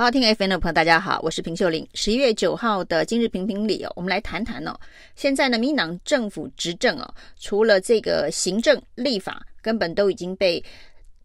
[0.00, 1.86] 好，听 FM 的朋友，大家好，我是平秀玲。
[1.92, 4.74] 十一月九号的今日评评理哦，我们来谈谈哦。
[5.14, 10.64] 现在呢，民党政府执政哦，除了这个行政、立法，根本都已经被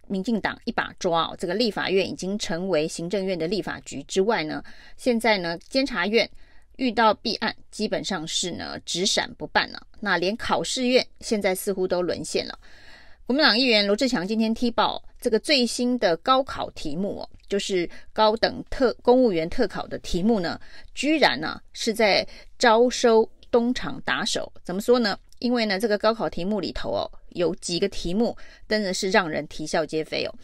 [0.07, 1.35] 民进党一把抓哦。
[1.39, 4.61] 这个立法院已经成为行政院的立法局之外呢，
[4.97, 6.29] 现在呢，监察院
[6.75, 9.81] 遇到弊案，基本上是呢只审不办了。
[10.01, 12.59] 那连考试院现在似乎都沦陷了。
[13.25, 20.61] 国民党议员罗志强今天踢爆这个最新的高考题目哦，就是高等特公务员特考的题目呢，
[20.93, 22.23] 居然呢、是在
[22.59, 24.53] 招收东厂打手。
[24.63, 25.17] 怎么说呢？
[25.39, 28.37] 因为呢这个高考题目里头哦，有几个题目
[28.69, 30.35] 真的是让人啼笑皆非哦。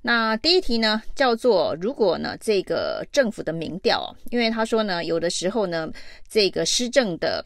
[0.00, 5.86] 那第一题呢叫做如果呢这个政府的民调哦，因为他说呢有的时候呢
[6.30, 7.44] 这个施政的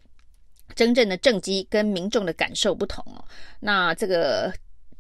[0.77, 3.25] 真正的政绩跟民众的感受不同哦，
[3.59, 4.55] 那这个。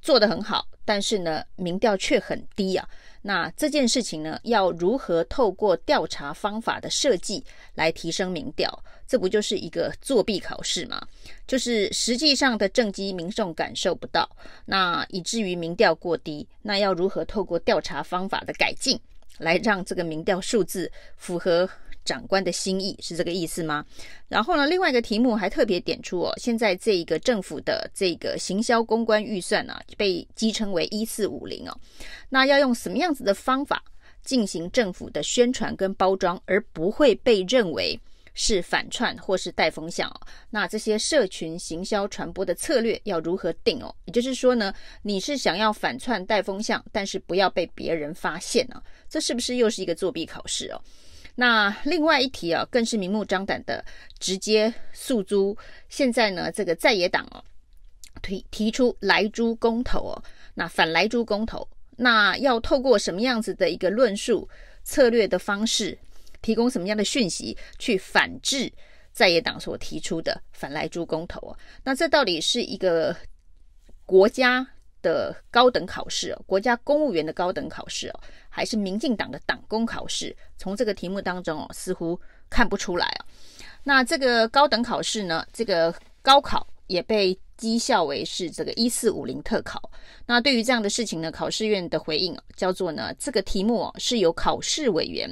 [0.04, 2.86] 做得很好，但是呢，民调却很低啊。
[3.22, 7.42] 那这件事情呢，要如何透过调查方法的设计
[7.74, 8.70] 来提升民调？
[9.06, 11.00] 这不就是一个作弊考试吗？
[11.46, 14.28] 就是实际上的政绩民众感受不到，
[14.66, 16.46] 那以至于民调过低。
[16.60, 19.00] 那要如何透过调查方法的改进，
[19.38, 21.66] 来让这个民调数字符合？
[22.04, 23.84] 长官的心意是这个意思吗？
[24.28, 31.76] 然后呢，另外一个题目还特别点出哦，现在这个政府的这个行销公关预算呢、啊，被讥称为一四五零哦。
[32.28, 33.82] 那要用什么样子的方法
[34.22, 37.98] 进行政府的宣传跟包装，而不会被认为
[38.36, 40.20] 是反串或是带风向哦？
[40.50, 43.94] 那这些社群行销传播的策略要如何定哦？
[44.06, 50.80] 也就是说呢，你是想要反串带风向，但是不要被别人发现呢、这是不是又是一个作弊考试哦？
[51.36, 53.84] 那另外一题啊，更是明目张胆的
[54.18, 55.56] 直接诉诸
[55.88, 57.42] 现在呢，这个在野党哦，
[58.22, 60.24] 提提出来猪公投哦，
[60.54, 64.48] 那反莱猪公投，那要透过什么样子的一个论述
[64.84, 65.98] 策略的方式，
[66.40, 68.72] 提供什么样的讯息去反制
[69.12, 71.58] 在野党所提出的反莱猪公投哦？
[71.82, 73.16] 那这到底是一个
[74.06, 74.64] 国家
[75.04, 80.34] 的高等考试哦，国家公务员的高等考试哦，还是民进党的党工考试？
[80.56, 83.20] 从这个题目当中哦，似乎看不出来哦。
[83.82, 89.90] 那这个高等考试呢，这个高考也被讥笑为是这个一四五零特考。
[90.24, 95.28] 那对于这样的事情呢，考试院的回应叫做呢，这个题目哦是由考试委员、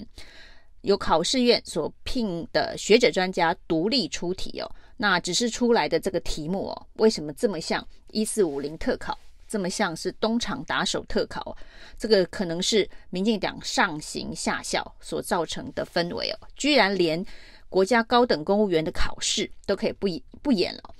[0.82, 4.70] 由考试院所聘的学者专家独立出题哦。
[4.98, 9.18] 那只是出来的这个题目哦，为什么这么像一四五零特考？
[9.52, 11.54] 这么像是东厂打手特考，
[11.98, 17.22] 这个可能是民进党上行下效所造成的氛围哦，居然连
[17.68, 20.08] 国家高等公务员的考试都可以不
[20.40, 20.94] 不演了。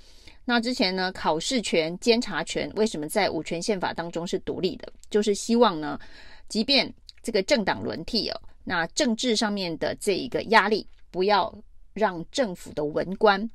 [0.45, 4.93] 那之前呢，考试权、监察权为什么在五权宪法当中是独立的？
[5.09, 5.99] 就是希望呢，
[6.47, 6.93] 即便
[7.23, 11.51] 这个政党轮替哦，那政治上面的这一个压力，不要
[11.95, 13.49] 让政府的文官。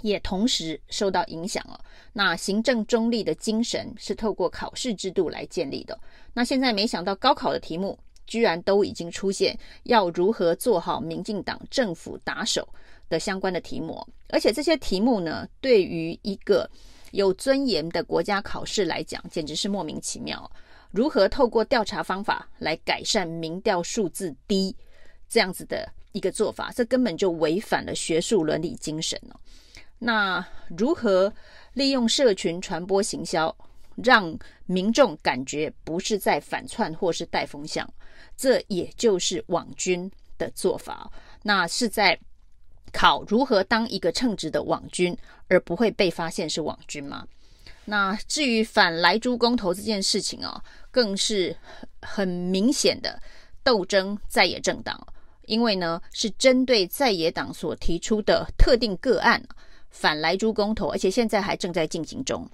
[0.00, 1.78] 也同时受到影响了。
[2.12, 5.98] 那行政中立的精神是透过考试制度来建立的。
[6.32, 12.66] 那现在没想到高考的题目居然都已经出现要如何做好民进党政府打手
[13.08, 16.68] 的相关的题目，而且这些题目呢，对于一个
[17.10, 20.50] 有尊严的国家考试来讲，简直是莫名其妙。
[20.90, 24.74] 如何透过调查方法来改善民调数字低
[25.28, 29.36] 这样子的一个做法，这根本就违反了学术伦理精神哦。
[30.04, 30.44] 那
[30.76, 31.32] 如何
[31.74, 33.54] 利用社群传播行销，
[34.02, 34.36] 让
[34.66, 37.88] 民众感觉不是在反串或是带风向？
[38.36, 41.08] 这也就是网军的做法。
[41.44, 42.18] 那是在
[42.92, 47.24] 考如何当一个称职的网军，而不会被发现是网军吗？
[47.84, 50.60] 那至于反莱猪公投这件事情哦，
[50.90, 51.56] 更是
[52.00, 53.22] 很明显的
[53.62, 55.06] 斗争在野政党，
[55.46, 59.40] 因为呢是针对在野党所提出的特定个案。
[59.92, 62.44] 反莱猪公投，而且现在还正在进行中，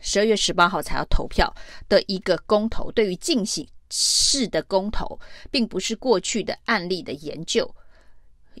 [0.00, 1.52] 十二月十八号才要投票
[1.88, 2.92] 的一个公投。
[2.92, 5.18] 对于进行式的公投，
[5.50, 7.68] 并不是过去的案例的研究，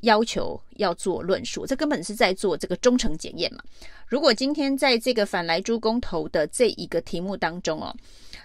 [0.00, 3.62] 要求要做论述，这根本是在做这个忠诚检验嘛。
[4.08, 7.94] 如果今天在这个反莱猪公投的这一个题目当中哦。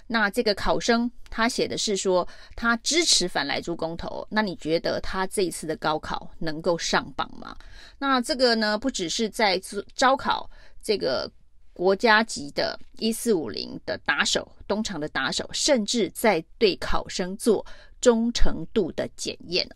[0.07, 2.25] 那这个考生他写的是说
[2.55, 7.55] 他支持反莱猪公投，那你觉得他这一次的高考能够上榜吗？
[7.99, 9.61] 那这个呢，不只是在
[9.93, 10.49] 招考
[10.81, 11.29] 这个
[11.73, 17.65] 国家级的一四五零的打手，东厂的打手，甚至在对考生做
[17.99, 19.67] 忠诚度的检验，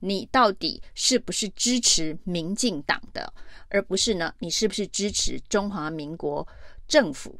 [0.00, 3.32] 你到底是不是支持民进党的，
[3.68, 4.32] 而不是呢？
[4.38, 6.46] 你是不是支持中华民国
[6.88, 7.38] 政府？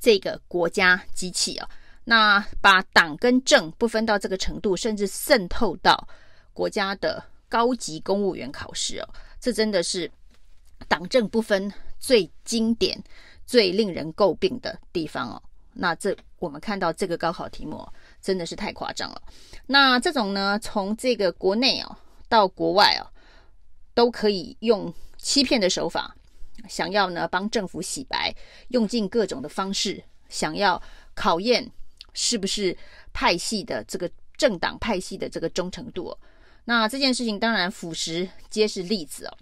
[0.00, 1.68] 这个国家机器啊，
[2.04, 6.08] 那把党跟政不分到这个程度，甚至渗透到
[6.52, 9.08] 国家的高级公务员考试哦，
[9.40, 10.10] 这真的是
[10.86, 13.02] 党政不分最经典、
[13.46, 15.42] 最令人诟病的地方哦。
[15.74, 17.86] 那这我们看到这个高考题目
[18.20, 19.22] 真的是太夸张了。
[19.66, 21.96] 那这种呢，从这个国内哦
[22.28, 23.06] 到国外哦，
[23.94, 26.16] 都可以用欺骗的手法，
[26.68, 28.34] 想要呢帮政府洗白，
[28.68, 30.80] 用尽各种的方式，想要
[31.14, 31.70] 考验
[32.14, 32.76] 是不是
[33.12, 36.16] 派系的这个政党派系的这个忠诚度。
[36.64, 39.38] 那这件事情当然腐蚀皆是例子哦。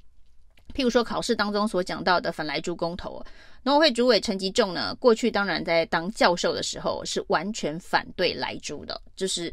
[0.75, 3.25] 譬如说考试当中所讲到的反莱猪公投，
[3.63, 9.51] 农委会主委陈吉仲呢，过去当然在当教授的时候是完全反对来猪的，就是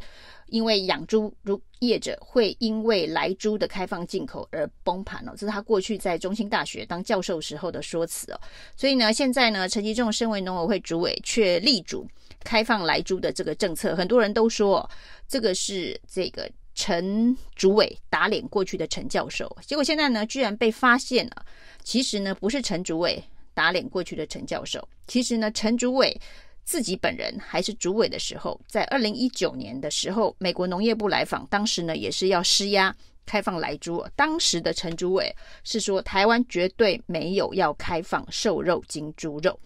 [0.53, 8.39] 因为养猪如业者会因为来猪的开放进口而崩盘哦，这是他过去在中兴大学当教授时候的说辞哦。
[8.77, 12.07] 所以呢，现在呢，陈吉仲身为农委会主委，却力主
[12.43, 14.87] 开放来猪的这个政策，很多人都说
[15.27, 16.49] 这个是这个。
[16.75, 21.45] 陈主委打脸过去的陈教授，结果现在呢，居然被发现了。
[21.83, 23.23] 其实呢，不是陈主委
[23.53, 26.19] 打脸过去的陈教授，其实呢，陈主委
[26.63, 32.95] 自己本人还是主委的时候，在二零一九年的时候，美国农业部来访，当时呢也是要施压
[33.25, 34.05] 开放莱猪。
[34.15, 35.33] 当时的陈主委
[35.63, 39.59] 是说，台湾绝对没有要开放瘦肉精猪肉。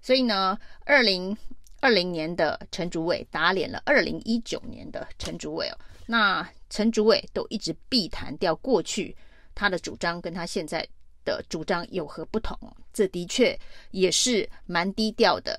[0.00, 1.36] 所以呢，二零
[1.80, 5.78] 二零年的陈主委打脸了二零一九年的陈主委哦。
[6.06, 9.14] 那陈主委都一直避谈掉过去
[9.54, 10.86] 他的主张，跟他现在
[11.24, 12.58] 的主张有何不同？
[12.92, 13.58] 这的确
[13.90, 15.58] 也是蛮低调的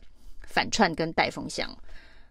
[0.53, 1.75] 反串跟带风向。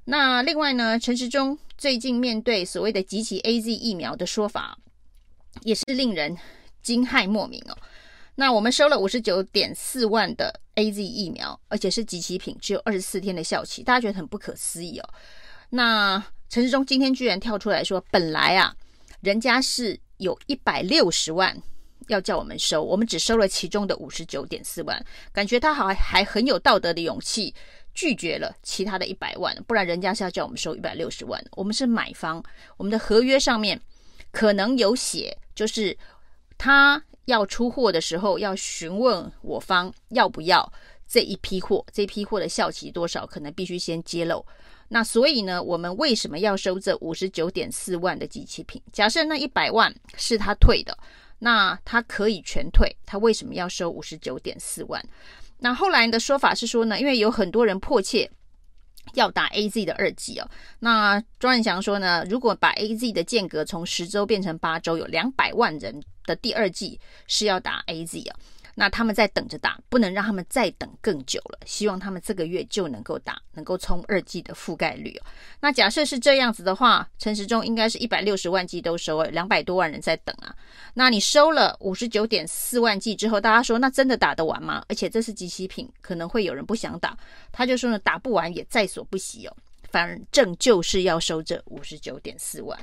[0.05, 4.79] 那另外呢，陈时中最近面对所谓的集齐 AZ 疫苗的说法，
[5.63, 6.37] 也是令人
[6.83, 7.77] 惊骇莫名哦。
[8.37, 15.09] 那我们收了五十九点四万的 AZ 疫苗，而且是集齐品，只有二十四天的效期，大家觉得很不可思议哦。
[15.71, 18.75] 那陈时中今天居然跳出来说，本来啊，
[19.21, 21.57] 人家是有一百六十万
[22.09, 27.55] 要叫我们收，我们只收了其中的五十九点四万，感觉他好还还很有道德的勇气
[27.95, 31.43] 拒绝了其他的一百万，不然人家是要叫我们收一百六十万。
[31.53, 32.43] 我们是买方，
[32.77, 33.81] 我们的合约上面
[34.31, 35.97] 可能有写，就是
[36.57, 40.73] 他要出货的时候要询问我方要不要
[41.07, 44.45] 这一批货，这批货的效期多少，可能必须先揭露。
[44.89, 48.83] 那所以呢，我们为什么要收这五十九点四万的机器品？
[48.93, 50.97] 假设那一百万是他退的，
[51.39, 55.03] 那他可以全退，他为什么要收五十九点四万？
[55.63, 58.29] 那后来的说法是说呢，因为有很多人迫切
[59.15, 60.51] 要打 AZ 的二剂哦。
[60.81, 68.35] 那庄文祥说呢，如果把 AZ 的间隔从十周变成八周，有两百万人的第二季是要打 AZ 哦。
[68.75, 71.59] 那他们在等着打，不能让他们再等更久了。
[71.67, 75.21] 希望他们这个月就能够打，能够冲二剂的覆盖率。
[75.61, 80.55] 那假设是这样子的话，陈时中应该是一百六十万剂都收了，两百多万人在等啊。
[80.95, 84.85] 那你收了五十九点四万剂之后，大家说那真的打得完吗？
[84.89, 87.17] 而且这是即期品，可能会有人不想打。
[87.51, 89.57] 他就说呢，打不完也在所不惜哦。
[89.91, 92.79] 反正就是要收这五十九点四万。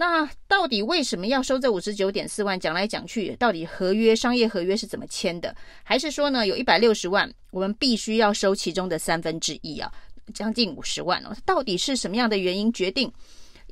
[0.00, 2.58] 那到底为什么要收这五十九点四万？
[2.58, 5.54] 讲来讲去，到底合约商业合约是怎么签的？
[5.82, 9.92] 还是说呢，有一百六十万，我们必须要收其中的三分之一啊，
[10.32, 11.36] 将近五十万哦？
[11.44, 13.12] 到底是什么样的原因决定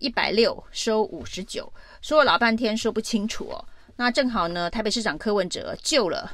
[0.01, 1.73] 一百六收五十九？
[2.03, 3.65] 说了老半天说不清楚哦。
[3.97, 6.31] 那正好呢，台北市长柯文哲救了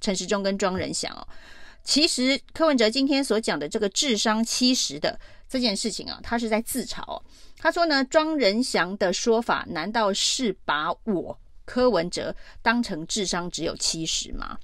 [0.00, 1.22] 陈时中跟庄人祥哦。
[1.84, 5.20] 其实柯文哲今天所讲的这个智商七十的
[5.52, 7.20] 这件事情啊，他是在自嘲。
[7.58, 14.58] 他说呢，庄仁祥的说法难道是把我柯文哲当成智商只有七十吗？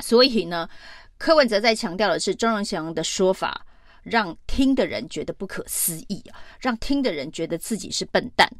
[0.00, 0.68] 所以呢，
[1.16, 3.64] 柯文哲在强调的是庄仁祥的说法
[4.02, 8.50] 让听的人觉得不可思议啊，让听的人觉得自己是笨蛋。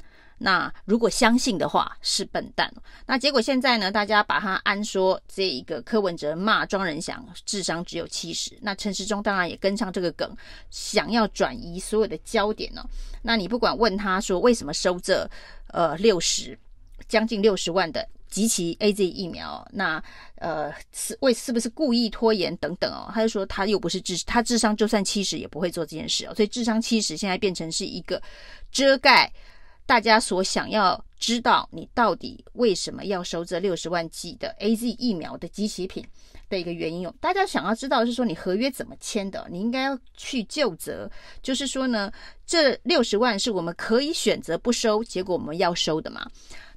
[0.42, 2.72] 那如果相信的话是笨蛋，
[3.04, 3.92] 那结果现在呢？
[3.92, 10.34] 大家把他安说这一个柯文哲骂庄人祥智商只有七十，那陈时中当然也跟上这个梗，
[10.70, 12.82] 想要转移所有的焦点呢。
[13.20, 15.30] 那你不管问他说为什么收这
[15.66, 16.58] 呃六十
[17.06, 20.02] 将近六十万的集齐 AZ 疫苗，那
[20.36, 23.10] 呃是为是不是故意拖延等等哦？
[23.12, 28.22] 他就说他又不是智他智商就算七十也不会做这件事哦，所以智商七十现在变成是一个
[28.72, 29.30] 遮盖。
[29.90, 36.06] 大家所想要知道，你到底为什么要收这六十万剂的 AZ 疫苗的机器品
[36.50, 37.14] 的一个原因哦？
[37.20, 39.46] 大家想要知道是说，你合约怎么签的？
[39.50, 42.12] 你应该要去就责，就是说呢，
[42.44, 46.28] 这六十万是我们可以选择不收，结果我们要收的嘛？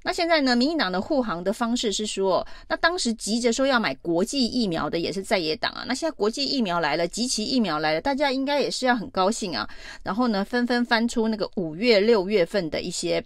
[0.05, 5.85] 那现在呢，民进党的护航的方式是说，那当时急着说要买国际疫苗的也是在野党啊。
[5.87, 9.67] 那现在国际疫苗来了，集齐疫苗来了，大家应该也是要很高兴啊。
[10.03, 13.23] 然后呢，纷纷翻出那个五月、六月份的一些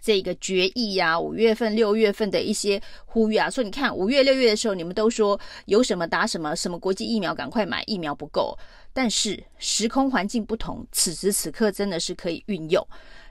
[0.00, 8.56] 这个决议呀，五月份、六月份的一些呼吁啊，说你看五月、六月的时候，你们都说有什么打什么，什么国际疫苗赶快买，疫苗不够。
[8.92, 12.84] 但是时空环境不同，此时此刻真的是可以运用，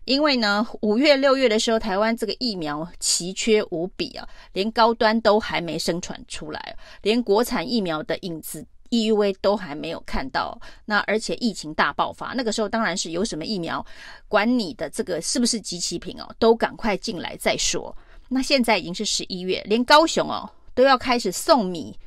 [0.05, 8.65] 因为呢，五月、六月的时候，台湾这个疫苗奇缺无比啊，连高端都还没生产出来，连国产疫苗的影子。
[8.89, 13.85] EUA 都还没有看到，那而且疫情大爆发，那个时候当然是有什么疫苗，
[14.27, 17.95] 管你的这个是不是即期品哦，都赶快进来再说。
[18.27, 21.97] 那现在已经是十一月，连高雄哦都要开始送米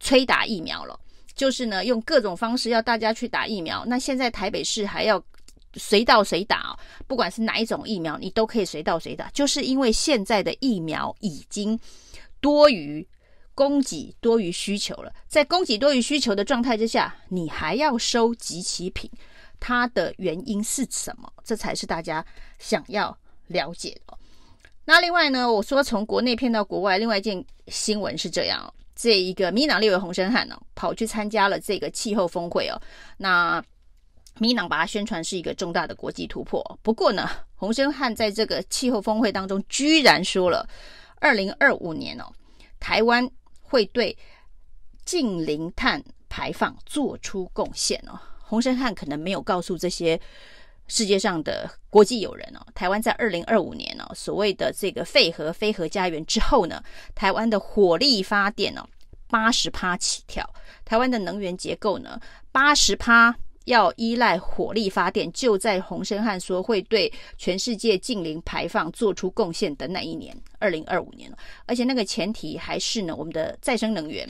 [0.00, 0.98] 催打疫苗了，
[1.34, 3.84] 就是呢用各种方式要大家去打疫苗。
[3.86, 5.22] 那现在台北市还要
[5.74, 11.78] 随到随打，不管是哪一种疫苗，你都可以随到随打，就是因为现在的疫苗已经
[12.40, 13.06] 多余。
[13.58, 19.10] 供给多于需求了，在供给多于需求的状态之下，你还要收即期品，
[19.58, 21.28] 它的原因是什么？
[21.42, 22.24] 这才是大家
[22.60, 24.16] 想要了解的。
[24.84, 32.80] 那另外呢，我说从国内骗到国外，另外一件新闻是这样：这一个民进党立委洪森汉呢，跑去参加了这个气候峰会哦。
[33.16, 33.60] 那
[34.38, 36.62] 民进党把它宣传是一个重大的国际突破。
[36.80, 40.64] 不过呢，洪森汉在这个气候峰会当中，居然说了，
[41.16, 42.32] 二零二五年哦，
[42.78, 43.28] 台湾。
[43.68, 44.16] 会对
[45.04, 48.18] 净零碳排放做出贡献哦。
[48.40, 50.18] 洪申翰可能没有告诉这些
[50.86, 56.82] 世界上的国际友人哦，台湾在二零二五年哦，所谓的这个废核非核家园之后呢，
[57.14, 58.88] 台湾的火力发电哦，
[59.28, 60.48] 八十趴起跳，
[60.84, 62.20] 台湾的能源结构呢，
[62.50, 63.36] 八十趴。
[63.68, 71.30] 要依赖火力发电，就在洪申翰说会对全世界净零排放做出贡献的那一年，二零二五年，
[71.66, 74.26] 而且那个前提还是呢，我们的再生能源，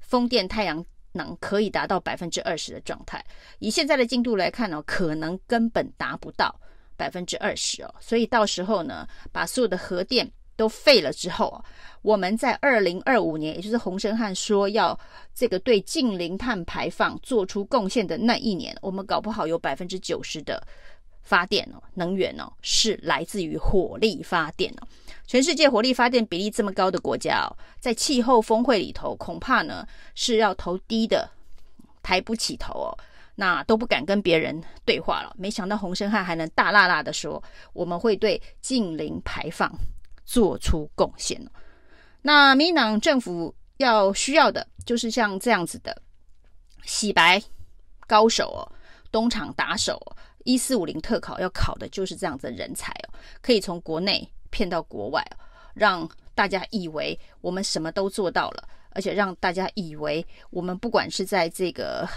[0.00, 3.24] 风电、太阳能可以达到百分之二十的状态。
[3.58, 6.54] 以现在的进度来看呢，可能根本达不到
[6.94, 7.94] 百分之二十哦。
[8.00, 10.30] 所以到时候呢，把所有的核电。
[10.56, 11.62] 都废了之后，
[12.02, 14.98] 我们在二零二五年，也就是洪申翰说要
[15.34, 20.62] 这个对近零碳排放做出贡献的那一年，我们搞不好有百分之九十的
[21.22, 24.86] 发电哦，能源哦是来自于火力发电哦。
[25.26, 31.30] 全世界火力发电比例这么高的国家哦，在气候峰会里头，恐怕呢是要头低的，
[32.02, 32.98] 抬不起头哦，
[33.36, 35.34] 那都不敢跟别人对话了。
[35.38, 37.42] 没想到洪申翰还能大剌剌的说，
[37.72, 39.74] 我们会对近零排放。
[40.24, 41.40] 做出贡献。
[42.22, 46.00] 那民进党政府要需要的就是像这样子的
[46.84, 47.42] 洗白
[48.06, 48.64] 高手哦，
[49.10, 55.36] 东厂打手哦，一四五零特考要考的就是这样子的人才哦，可以从国内骗到国外哦，
[55.74, 62.08] 让大家以为我们什么都做到了，而且让大家以为我们不管是在这个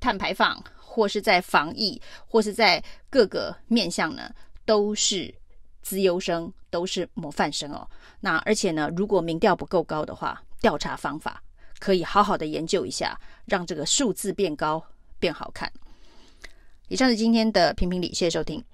[0.00, 4.30] 碳排放，或是在防疫，或是在各个面向呢，
[4.66, 5.34] 都是。
[5.84, 7.88] 资优生都是模范生哦。
[8.20, 11.40] 那而且呢，如果民调不够高的话，调查方法
[11.78, 14.82] 可以好好的研究一下，让这个数字变高、
[15.20, 15.70] 变好看。
[16.88, 18.64] 以上是今天的评评理，谢谢收听。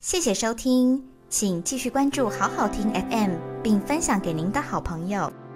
[0.00, 5.47] 谢谢收听，请继续关注好好听 FM，并分享给您的好朋友。